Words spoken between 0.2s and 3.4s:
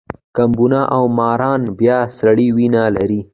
کبونه او ماران بیا سړه وینه لري